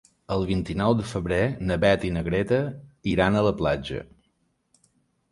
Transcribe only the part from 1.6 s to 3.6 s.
na Beth i na Greta iran a la